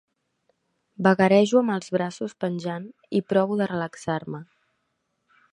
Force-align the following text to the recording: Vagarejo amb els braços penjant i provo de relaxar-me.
Vagarejo 1.07 1.59
amb 1.61 1.75
els 1.75 1.93
braços 1.97 2.35
penjant 2.45 2.89
i 3.21 3.25
provo 3.35 3.61
de 3.63 3.71
relaxar-me. 3.75 4.45